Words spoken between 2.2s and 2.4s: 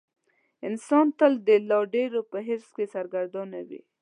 په